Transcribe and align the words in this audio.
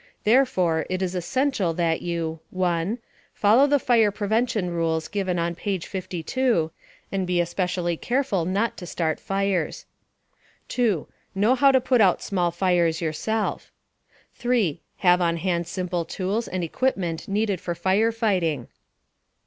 Therefore, 0.23 0.87
it 0.89 1.03
is 1.03 1.13
essential 1.13 1.75
that 1.75 2.01
you: 2.01 2.39
1. 2.49 2.97
Follow 3.35 3.67
the 3.67 3.77
fire 3.77 4.09
prevention 4.09 4.71
rules 4.71 5.07
given 5.07 5.37
on 5.37 5.53
page 5.53 5.85
52, 5.85 6.71
and 7.11 7.27
be 7.27 7.39
especially 7.39 7.97
careful 7.97 8.43
not 8.43 8.75
to 8.77 8.87
start 8.87 9.19
fires. 9.19 9.85
2. 10.69 11.07
Know 11.35 11.53
how 11.53 11.71
to 11.71 11.79
put 11.79 12.01
out 12.01 12.19
small 12.23 12.49
fires 12.49 12.99
yourself. 12.99 13.71
(See 14.33 14.47
pages 14.49 14.79
52 14.97 15.01
54.) 15.01 15.01
3. 15.03 15.09
Have 15.11 15.21
on 15.21 15.37
hand 15.37 15.67
simple 15.67 16.05
tools 16.05 16.47
and 16.47 16.63
equipment 16.63 17.27
needed 17.27 17.61
for 17.61 17.75
fire 17.75 18.11
fighting. 18.11 18.61
(See 18.61 18.63
page 18.65 18.69
43.) 18.69 18.73